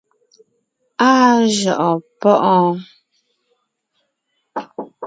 [1.09, 2.75] Áa jʉʼɔɔn páʼɔɔn.